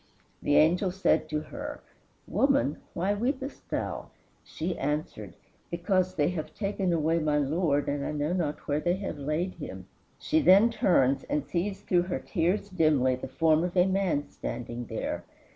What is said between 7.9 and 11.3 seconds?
I know not where they have laid him." She then turns